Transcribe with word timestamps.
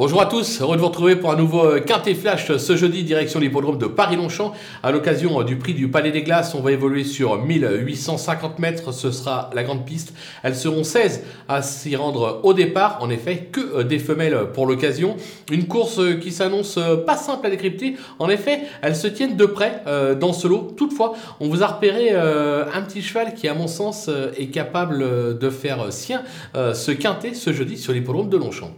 Bonjour 0.00 0.22
à 0.22 0.24
tous, 0.24 0.62
heureux 0.62 0.76
de 0.76 0.80
vous 0.80 0.88
retrouver 0.88 1.14
pour 1.14 1.30
un 1.30 1.36
nouveau 1.36 1.62
euh, 1.62 1.78
Quintet 1.78 2.14
Flash 2.14 2.56
ce 2.56 2.74
jeudi, 2.74 3.04
direction 3.04 3.38
l'hippodrome 3.38 3.76
de 3.76 3.84
Paris-Longchamp. 3.84 4.54
À 4.82 4.92
l'occasion 4.92 5.38
euh, 5.38 5.44
du 5.44 5.56
prix 5.56 5.74
du 5.74 5.88
Palais 5.88 6.10
des 6.10 6.22
Glaces, 6.22 6.54
on 6.54 6.62
va 6.62 6.72
évoluer 6.72 7.04
sur 7.04 7.36
1850 7.36 8.60
mètres, 8.60 8.94
ce 8.94 9.10
sera 9.10 9.50
la 9.52 9.62
grande 9.62 9.84
piste. 9.84 10.14
Elles 10.42 10.56
seront 10.56 10.84
16 10.84 11.22
à 11.50 11.60
s'y 11.60 11.96
rendre 11.96 12.40
au 12.44 12.54
départ, 12.54 12.96
en 13.02 13.10
effet, 13.10 13.50
que 13.52 13.60
euh, 13.60 13.84
des 13.84 13.98
femelles 13.98 14.46
pour 14.54 14.64
l'occasion. 14.64 15.18
Une 15.52 15.66
course 15.66 16.00
qui 16.22 16.32
s'annonce 16.32 16.78
pas 17.06 17.18
simple 17.18 17.48
à 17.48 17.50
décrypter, 17.50 17.96
en 18.18 18.30
effet, 18.30 18.62
elles 18.80 18.96
se 18.96 19.06
tiennent 19.06 19.36
de 19.36 19.44
près 19.44 19.82
dans 20.18 20.32
ce 20.32 20.48
lot. 20.48 20.72
Toutefois, 20.78 21.12
on 21.40 21.48
vous 21.50 21.62
a 21.62 21.66
repéré 21.66 22.12
un 22.12 22.82
petit 22.82 23.02
cheval 23.02 23.34
qui, 23.34 23.48
à 23.48 23.54
mon 23.54 23.66
sens, 23.66 24.08
est 24.38 24.46
capable 24.46 25.38
de 25.38 25.50
faire 25.50 25.92
sien 25.92 26.22
ce 26.54 26.90
Quintet 26.90 27.34
ce 27.34 27.52
jeudi 27.52 27.76
sur 27.76 27.92
l'hippodrome 27.92 28.30
de 28.30 28.36
Longchamp. 28.36 28.70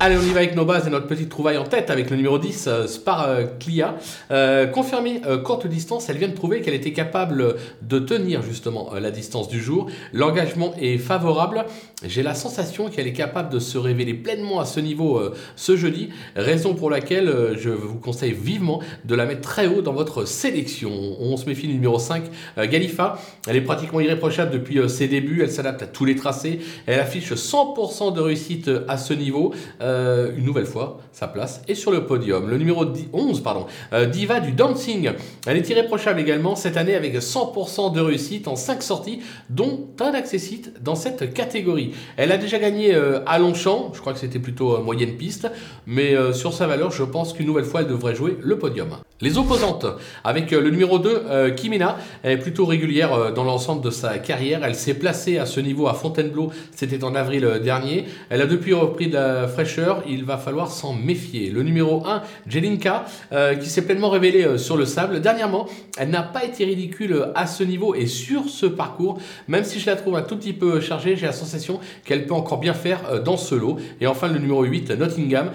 Allez, 0.00 0.16
on 0.16 0.22
y 0.22 0.30
va 0.30 0.38
avec 0.38 0.54
nos 0.54 0.64
bases 0.64 0.86
et 0.86 0.90
notre 0.90 1.08
petite 1.08 1.28
trouvaille 1.28 1.56
en 1.56 1.64
tête 1.64 1.90
avec 1.90 2.08
le 2.08 2.14
numéro 2.14 2.38
10, 2.38 2.68
euh, 2.68 2.86
Spar 2.86 3.28
euh, 3.28 3.46
Clia. 3.58 3.96
Euh, 4.30 4.68
confirmée 4.68 5.20
courte 5.42 5.66
distance, 5.66 6.08
elle 6.08 6.18
vient 6.18 6.28
de 6.28 6.34
prouver 6.34 6.60
qu'elle 6.60 6.74
était 6.74 6.92
capable 6.92 7.56
de 7.82 7.98
tenir 7.98 8.42
justement 8.42 8.92
la 8.94 9.10
distance 9.10 9.48
du 9.48 9.60
jour. 9.60 9.90
L'engagement 10.12 10.72
est 10.80 10.98
favorable. 10.98 11.64
J'ai 12.06 12.22
la 12.22 12.34
sensation 12.34 12.90
qu'elle 12.90 13.08
est 13.08 13.12
capable 13.12 13.52
de 13.52 13.58
se 13.58 13.76
révéler 13.76 14.14
pleinement 14.14 14.60
à 14.60 14.66
ce 14.66 14.78
niveau 14.78 15.20
ce 15.56 15.76
jeudi, 15.76 16.10
raison 16.36 16.74
pour 16.74 16.90
laquelle 16.90 17.56
je 17.58 17.70
vous 17.70 17.98
conseille 17.98 18.32
vivement 18.32 18.80
de 19.04 19.16
la 19.16 19.26
mettre 19.26 19.40
très 19.40 19.66
haut 19.66 19.82
dans 19.82 19.94
votre 19.94 20.24
sélection. 20.24 20.92
On 21.18 21.36
se 21.36 21.46
méfie 21.46 21.66
du 21.66 21.74
numéro 21.74 21.98
5, 21.98 22.22
Galifa. 22.56 23.18
Elle 23.48 23.56
est 23.56 23.62
pratiquement 23.62 23.98
irréprochable 23.98 24.52
depuis 24.52 24.78
ses 24.88 25.08
débuts, 25.08 25.40
elle 25.42 25.50
s'adapte 25.50 25.82
à 25.82 25.86
tous 25.86 26.04
les 26.04 26.14
tracés, 26.14 26.60
elle 26.86 27.00
affiche 27.00 27.32
100% 27.32 28.14
de 28.14 28.20
réussite 28.20 28.70
à 28.86 28.96
ce 28.96 29.12
niveau. 29.12 29.52
Euh, 29.88 30.32
une 30.36 30.44
nouvelle 30.44 30.66
fois 30.66 31.00
sa 31.12 31.28
place 31.28 31.62
est 31.66 31.74
sur 31.74 31.90
le 31.90 32.04
podium. 32.04 32.48
Le 32.48 32.58
numéro 32.58 32.84
11, 33.12 33.42
pardon, 33.42 33.66
euh, 33.92 34.04
Diva 34.04 34.40
du 34.40 34.52
Dancing. 34.52 35.10
Elle 35.46 35.56
est 35.56 35.68
irréprochable 35.70 36.20
également 36.20 36.56
cette 36.56 36.76
année 36.76 36.94
avec 36.94 37.16
100% 37.16 37.94
de 37.94 38.00
réussite 38.00 38.48
en 38.48 38.54
5 38.54 38.82
sorties, 38.82 39.20
dont 39.48 39.88
un 40.00 40.12
accessite 40.12 40.82
dans 40.82 40.94
cette 40.94 41.32
catégorie. 41.32 41.94
Elle 42.16 42.32
a 42.32 42.36
déjà 42.36 42.58
gagné 42.58 42.94
euh, 42.94 43.20
à 43.26 43.38
Longchamp, 43.38 43.92
je 43.94 44.00
crois 44.00 44.12
que 44.12 44.18
c'était 44.18 44.38
plutôt 44.38 44.80
moyenne 44.82 45.16
piste, 45.16 45.50
mais 45.86 46.14
sur 46.32 46.52
sa 46.52 46.66
valeur, 46.66 46.90
je 46.90 47.02
pense 47.02 47.32
qu'une 47.32 47.46
nouvelle 47.46 47.64
fois, 47.64 47.80
elle 47.80 47.88
devrait 47.88 48.14
jouer 48.14 48.36
le 48.40 48.58
podium. 48.58 48.88
Les 49.20 49.38
opposantes, 49.38 49.86
avec 50.22 50.50
le 50.50 50.70
numéro 50.70 50.98
2, 50.98 51.50
Kimina, 51.56 51.96
elle 52.22 52.32
est 52.32 52.38
plutôt 52.38 52.66
régulière 52.66 53.32
dans 53.32 53.44
l'ensemble 53.44 53.82
de 53.82 53.90
sa 53.90 54.18
carrière. 54.18 54.60
Elle 54.64 54.74
s'est 54.74 54.94
placée 54.94 55.38
à 55.38 55.46
ce 55.46 55.60
niveau 55.60 55.88
à 55.88 55.94
Fontainebleau, 55.94 56.50
c'était 56.74 57.02
en 57.04 57.14
avril 57.14 57.60
dernier. 57.62 58.04
Elle 58.30 58.42
a 58.42 58.46
depuis 58.46 58.74
repris 58.74 59.08
de 59.08 59.14
la 59.14 59.48
fraîcheur 59.48 59.77
il 60.06 60.24
va 60.24 60.36
falloir 60.36 60.70
s'en 60.70 60.92
méfier. 60.92 61.50
Le 61.50 61.62
numéro 61.62 62.04
1, 62.06 62.22
Jelinka, 62.46 63.04
euh, 63.32 63.54
qui 63.54 63.68
s'est 63.68 63.82
pleinement 63.82 64.10
révélée 64.10 64.44
euh, 64.44 64.58
sur 64.58 64.76
le 64.76 64.84
sable. 64.84 65.20
Dernièrement, 65.20 65.66
elle 65.98 66.10
n'a 66.10 66.22
pas 66.22 66.44
été 66.44 66.64
ridicule 66.64 67.26
à 67.34 67.46
ce 67.46 67.62
niveau 67.62 67.94
et 67.94 68.06
sur 68.06 68.48
ce 68.48 68.66
parcours, 68.66 69.18
même 69.46 69.64
si 69.64 69.80
je 69.80 69.86
la 69.86 69.96
trouve 69.96 70.16
un 70.16 70.22
tout 70.22 70.36
petit 70.36 70.52
peu 70.52 70.80
chargée, 70.80 71.16
j'ai 71.16 71.26
la 71.26 71.32
sensation 71.32 71.80
qu'elle 72.04 72.26
peut 72.26 72.34
encore 72.34 72.58
bien 72.58 72.74
faire 72.74 73.00
euh, 73.10 73.20
dans 73.20 73.36
ce 73.36 73.54
lot. 73.54 73.76
Et 74.00 74.06
enfin, 74.06 74.28
le 74.28 74.38
numéro 74.38 74.62
8, 74.62 74.90
Nottingham, 74.92 75.50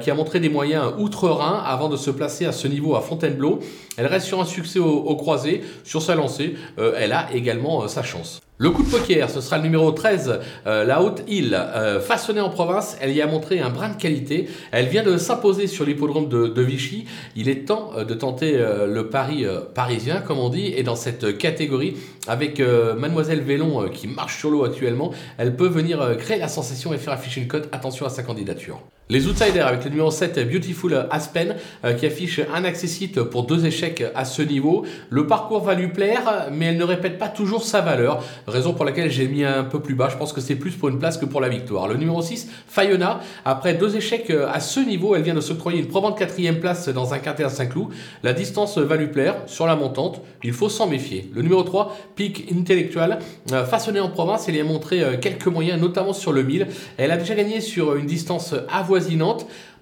qui 0.00 0.10
a 0.10 0.14
montré 0.14 0.40
des 0.40 0.48
moyens 0.48 0.92
outre-Rhin 0.98 1.62
avant 1.64 1.88
de 1.88 1.96
se 1.96 2.10
placer 2.10 2.46
à 2.46 2.52
ce 2.52 2.68
niveau 2.68 2.94
à 2.94 3.00
Fontainebleau. 3.00 3.60
Elle 3.96 4.06
reste 4.06 4.26
sur 4.26 4.40
un 4.40 4.44
succès 4.44 4.78
au 4.78 5.16
croisé, 5.16 5.62
sur 5.84 6.02
sa 6.02 6.14
lancée, 6.14 6.54
elle 6.76 7.12
a 7.12 7.28
également 7.32 7.86
sa 7.88 8.02
chance. 8.02 8.40
Le 8.60 8.70
coup 8.70 8.82
de 8.82 8.90
poker, 8.90 9.30
ce 9.30 9.40
sera 9.40 9.58
le 9.58 9.62
numéro 9.62 9.92
13, 9.92 10.40
euh, 10.66 10.82
la 10.82 11.00
Haute 11.00 11.22
Île, 11.28 11.54
euh, 11.54 12.00
façonnée 12.00 12.40
en 12.40 12.50
province. 12.50 12.96
Elle 13.00 13.12
y 13.12 13.22
a 13.22 13.26
montré 13.28 13.60
un 13.60 13.70
brin 13.70 13.90
de 13.90 13.96
qualité. 13.96 14.48
Elle 14.72 14.88
vient 14.88 15.04
de 15.04 15.16
s'imposer 15.16 15.68
sur 15.68 15.84
l'hippodrome 15.84 16.28
de, 16.28 16.62
Vichy. 16.62 17.04
Il 17.36 17.48
est 17.48 17.66
temps 17.66 17.92
euh, 17.96 18.04
de 18.04 18.14
tenter 18.14 18.58
le 18.58 19.10
pari 19.10 19.46
parisien, 19.74 20.20
comme 20.20 20.40
on 20.40 20.48
dit, 20.48 20.72
et 20.74 20.82
dans 20.82 20.96
cette 20.96 21.38
catégorie, 21.38 21.96
avec 22.26 22.60
Mademoiselle 22.60 23.42
Vélon 23.42 23.88
qui 23.90 24.08
marche 24.08 24.40
sur 24.40 24.50
l'eau 24.50 24.64
actuellement, 24.64 25.12
elle 25.36 25.54
peut 25.54 25.68
venir 25.68 26.16
créer 26.18 26.38
la 26.38 26.48
sensation 26.48 26.92
et 26.92 26.98
faire 26.98 27.12
afficher 27.12 27.40
une 27.40 27.46
cote. 27.46 27.68
Attention 27.70 28.06
à 28.06 28.10
sa 28.10 28.24
candidature. 28.24 28.80
Les 29.10 29.26
outsiders 29.26 29.66
avec 29.66 29.84
le 29.84 29.90
numéro 29.90 30.10
7 30.10 30.50
Beautiful 30.50 31.06
Aspen 31.10 31.56
qui 31.98 32.04
affiche 32.04 32.40
un 32.54 32.64
accessite 32.64 33.22
pour 33.22 33.44
deux 33.44 33.64
échecs 33.64 34.04
à 34.14 34.26
ce 34.26 34.42
niveau. 34.42 34.84
Le 35.08 35.26
parcours 35.26 35.62
va 35.62 35.74
lui 35.74 35.88
plaire 35.88 36.48
mais 36.52 36.66
elle 36.66 36.76
ne 36.76 36.84
répète 36.84 37.18
pas 37.18 37.28
toujours 37.28 37.64
sa 37.64 37.80
valeur 37.80 38.22
raison 38.46 38.74
pour 38.74 38.84
laquelle 38.84 39.10
j'ai 39.10 39.28
mis 39.28 39.44
un 39.44 39.64
peu 39.64 39.80
plus 39.80 39.94
bas. 39.94 40.08
Je 40.10 40.16
pense 40.16 40.32
que 40.32 40.40
c'est 40.40 40.56
plus 40.56 40.72
pour 40.72 40.88
une 40.88 40.98
place 40.98 41.16
que 41.16 41.24
pour 41.24 41.40
la 41.40 41.48
victoire. 41.48 41.88
Le 41.88 41.96
numéro 41.96 42.22
6, 42.22 42.48
Fayona, 42.66 43.20
après 43.44 43.74
deux 43.74 43.96
échecs 43.96 44.30
euh, 44.30 44.48
à 44.52 44.60
ce 44.60 44.80
niveau, 44.80 45.14
elle 45.14 45.22
vient 45.22 45.34
de 45.34 45.40
s'octroyer 45.40 45.78
une 45.78 45.88
probante 45.88 46.18
quatrième 46.18 46.60
place 46.60 46.88
dans 46.88 47.14
un 47.14 47.18
quintet 47.18 47.44
à 47.44 47.48
Saint-Cloud. 47.48 47.88
La 48.22 48.32
distance 48.32 48.78
va 48.78 48.96
lui 48.96 49.08
plaire 49.08 49.36
sur 49.46 49.66
la 49.66 49.76
montante, 49.76 50.20
il 50.42 50.52
faut 50.52 50.68
s'en 50.68 50.86
méfier. 50.86 51.30
Le 51.34 51.42
numéro 51.42 51.62
3, 51.62 51.96
Peak 52.16 52.52
Intellectual, 52.52 53.18
euh, 53.52 53.64
façonné 53.64 54.00
en 54.00 54.08
province, 54.08 54.48
elle 54.48 54.56
y 54.56 54.60
a 54.60 54.64
montré 54.64 55.02
euh, 55.02 55.16
quelques 55.16 55.46
moyens, 55.46 55.80
notamment 55.80 56.12
sur 56.12 56.32
le 56.32 56.42
1000. 56.42 56.66
Elle 56.96 57.10
a 57.10 57.16
déjà 57.16 57.34
gagné 57.34 57.60
sur 57.60 57.94
une 57.94 58.06
distance 58.06 58.54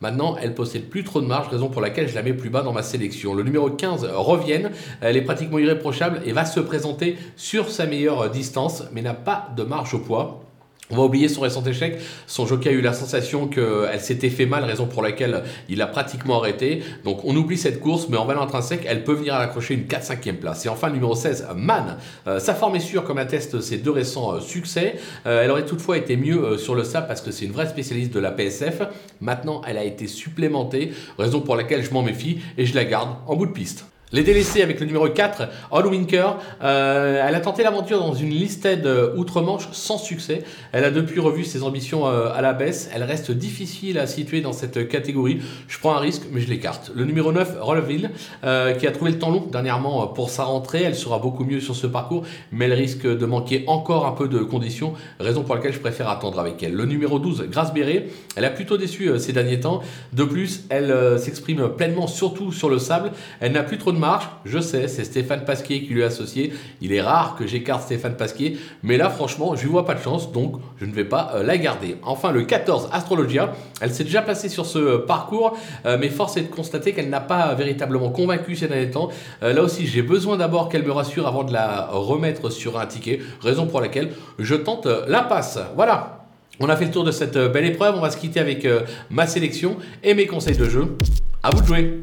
Maintenant, 0.00 0.36
elle 0.42 0.54
possède 0.54 0.88
plus 0.88 1.04
trop 1.04 1.20
de 1.20 1.26
marge, 1.26 1.48
raison 1.48 1.68
pour 1.68 1.80
laquelle 1.80 2.08
je 2.08 2.14
la 2.16 2.22
mets 2.22 2.32
plus 2.32 2.50
bas 2.50 2.62
dans 2.62 2.72
ma 2.72 2.82
sélection. 2.82 3.34
Le 3.34 3.44
numéro 3.44 3.70
15, 3.70 4.04
Revienne, 4.12 4.72
elle 5.00 5.16
est 5.16 5.22
pratiquement 5.22 5.58
irréprochable 5.58 6.22
et 6.24 6.32
va 6.32 6.44
se 6.44 6.58
présenter 6.58 7.16
sur 7.36 7.70
sa 7.70 7.86
meilleure 7.86 8.28
distance, 8.30 8.82
mais 8.92 9.02
n'a 9.02 9.14
pas 9.14 9.50
de 9.56 9.62
marge 9.62 9.94
au 9.94 10.00
poids. 10.00 10.51
On 10.92 10.96
va 10.96 11.04
oublier 11.04 11.28
son 11.28 11.40
récent 11.40 11.64
échec. 11.64 11.98
Son 12.26 12.46
jockey 12.46 12.68
a 12.68 12.72
eu 12.72 12.82
la 12.82 12.92
sensation 12.92 13.46
qu'elle 13.46 14.00
s'était 14.00 14.28
fait 14.28 14.44
mal, 14.44 14.62
raison 14.64 14.84
pour 14.84 15.02
laquelle 15.02 15.42
il 15.70 15.80
a 15.80 15.86
pratiquement 15.86 16.38
arrêté. 16.38 16.82
Donc 17.04 17.24
on 17.24 17.34
oublie 17.34 17.56
cette 17.56 17.80
course, 17.80 18.10
mais 18.10 18.18
en 18.18 18.26
valeur 18.26 18.42
intrinsèque, 18.42 18.84
elle 18.86 19.02
peut 19.02 19.14
venir 19.14 19.34
à 19.34 19.38
l'accrocher 19.38 19.72
une 19.72 19.84
4-5e 19.84 20.34
place. 20.34 20.66
Et 20.66 20.68
enfin, 20.68 20.90
numéro 20.90 21.14
16, 21.14 21.46
Man. 21.56 21.96
Euh, 22.26 22.38
sa 22.40 22.54
forme 22.54 22.76
est 22.76 22.80
sûre, 22.80 23.04
comme 23.04 23.16
attestent 23.16 23.62
ses 23.62 23.78
deux 23.78 23.90
récents 23.90 24.34
euh, 24.34 24.40
succès. 24.40 24.96
Euh, 25.24 25.42
elle 25.42 25.50
aurait 25.50 25.64
toutefois 25.64 25.96
été 25.96 26.18
mieux 26.18 26.58
sur 26.58 26.74
le 26.74 26.84
sable 26.84 27.06
parce 27.06 27.22
que 27.22 27.30
c'est 27.30 27.46
une 27.46 27.52
vraie 27.52 27.68
spécialiste 27.68 28.12
de 28.12 28.20
la 28.20 28.30
PSF. 28.30 28.82
Maintenant, 29.22 29.62
elle 29.66 29.78
a 29.78 29.84
été 29.84 30.06
supplémentée, 30.06 30.92
raison 31.18 31.40
pour 31.40 31.56
laquelle 31.56 31.82
je 31.82 31.90
m'en 31.90 32.02
méfie 32.02 32.40
et 32.58 32.66
je 32.66 32.74
la 32.74 32.84
garde 32.84 33.16
en 33.26 33.34
bout 33.34 33.46
de 33.46 33.52
piste. 33.52 33.86
Les 34.14 34.22
délaissés 34.22 34.60
avec 34.60 34.78
le 34.78 34.84
numéro 34.84 35.08
4, 35.08 35.48
All 35.72 35.86
Winker. 35.86 36.36
Euh, 36.62 37.24
elle 37.26 37.34
a 37.34 37.40
tenté 37.40 37.62
l'aventure 37.62 37.98
dans 37.98 38.12
une 38.12 38.28
listed 38.28 38.84
euh, 38.84 39.16
outre-Manche 39.16 39.68
sans 39.72 39.96
succès. 39.96 40.44
Elle 40.72 40.84
a 40.84 40.90
depuis 40.90 41.18
revu 41.18 41.44
ses 41.44 41.62
ambitions 41.62 42.06
euh, 42.06 42.28
à 42.30 42.42
la 42.42 42.52
baisse. 42.52 42.90
Elle 42.94 43.04
reste 43.04 43.30
difficile 43.30 43.98
à 43.98 44.06
situer 44.06 44.42
dans 44.42 44.52
cette 44.52 44.86
catégorie. 44.86 45.40
Je 45.66 45.78
prends 45.78 45.94
un 45.94 45.98
risque, 45.98 46.24
mais 46.30 46.42
je 46.42 46.50
l'écarte. 46.50 46.92
Le 46.94 47.06
numéro 47.06 47.32
9, 47.32 47.56
Rollville, 47.60 48.10
qui 48.42 48.86
a 48.86 48.92
trouvé 48.92 49.12
le 49.12 49.18
temps 49.18 49.30
long 49.30 49.46
dernièrement 49.50 50.06
pour 50.08 50.28
sa 50.28 50.44
rentrée. 50.44 50.82
Elle 50.82 50.94
sera 50.94 51.18
beaucoup 51.18 51.44
mieux 51.44 51.60
sur 51.60 51.74
ce 51.74 51.86
parcours, 51.86 52.24
mais 52.50 52.66
elle 52.66 52.74
risque 52.74 53.06
de 53.06 53.24
manquer 53.24 53.64
encore 53.66 54.06
un 54.06 54.12
peu 54.12 54.28
de 54.28 54.40
conditions, 54.40 54.92
raison 55.20 55.42
pour 55.42 55.54
laquelle 55.54 55.72
je 55.72 55.80
préfère 55.80 56.10
attendre 56.10 56.38
avec 56.38 56.62
elle. 56.62 56.74
Le 56.74 56.84
numéro 56.84 57.18
12, 57.18 57.46
Grace 57.50 57.72
Béré, 57.72 58.10
elle 58.36 58.44
a 58.44 58.50
plutôt 58.50 58.76
déçu 58.76 59.10
ces 59.18 59.32
derniers 59.32 59.60
temps. 59.60 59.80
De 60.12 60.24
plus, 60.24 60.64
elle 60.68 61.18
s'exprime 61.18 61.70
pleinement, 61.70 62.06
surtout 62.06 62.52
sur 62.52 62.68
le 62.68 62.78
sable. 62.78 63.12
Elle 63.40 63.52
n'a 63.52 63.62
plus 63.62 63.78
trop 63.78 63.92
de 63.92 64.01
Je 64.44 64.58
sais, 64.58 64.88
c'est 64.88 65.04
Stéphane 65.04 65.44
Pasquier 65.44 65.82
qui 65.82 65.92
lui 65.94 66.00
est 66.00 66.04
associé. 66.04 66.52
Il 66.80 66.92
est 66.92 67.00
rare 67.00 67.36
que 67.36 67.46
j'écarte 67.46 67.82
Stéphane 67.82 68.16
Pasquier, 68.16 68.58
mais 68.82 68.96
là, 68.96 69.10
franchement, 69.10 69.54
je 69.54 69.62
lui 69.62 69.70
vois 69.70 69.84
pas 69.84 69.94
de 69.94 70.00
chance, 70.00 70.32
donc 70.32 70.56
je 70.80 70.86
ne 70.86 70.92
vais 70.92 71.04
pas 71.04 71.32
euh, 71.34 71.42
la 71.42 71.56
garder. 71.58 71.96
Enfin, 72.02 72.32
le 72.32 72.42
14, 72.42 72.88
Astrologia, 72.92 73.52
elle 73.80 73.92
s'est 73.92 74.04
déjà 74.04 74.22
placée 74.22 74.48
sur 74.48 74.66
ce 74.66 74.78
euh, 74.78 74.98
parcours, 75.06 75.56
euh, 75.86 75.96
mais 76.00 76.08
force 76.08 76.36
est 76.36 76.42
de 76.42 76.48
constater 76.48 76.92
qu'elle 76.92 77.10
n'a 77.10 77.20
pas 77.20 77.54
véritablement 77.54 78.10
convaincu 78.10 78.56
ces 78.56 78.68
derniers 78.68 78.90
temps. 78.90 79.08
là 79.40 79.62
aussi, 79.62 79.86
j'ai 79.86 80.02
besoin 80.02 80.36
d'abord 80.36 80.68
qu'elle 80.68 80.84
me 80.84 80.92
rassure 80.92 81.26
avant 81.26 81.44
de 81.44 81.52
la 81.52 81.88
remettre 81.92 82.50
sur 82.50 82.78
un 82.78 82.86
ticket, 82.86 83.20
raison 83.40 83.66
pour 83.66 83.80
laquelle 83.80 84.10
je 84.38 84.54
tente 84.54 84.86
la 85.06 85.22
passe. 85.22 85.58
Voilà. 85.76 86.18
On 86.60 86.68
a 86.68 86.76
fait 86.76 86.84
le 86.84 86.90
tour 86.90 87.04
de 87.04 87.10
cette 87.10 87.38
belle 87.38 87.64
épreuve, 87.64 87.94
on 87.96 88.00
va 88.00 88.10
se 88.10 88.16
quitter 88.16 88.40
avec 88.40 88.66
ma 89.10 89.26
sélection 89.26 89.76
et 90.02 90.14
mes 90.14 90.26
conseils 90.26 90.56
de 90.56 90.68
jeu. 90.68 90.96
À 91.42 91.50
vous 91.50 91.62
de 91.62 91.66
jouer. 91.66 92.00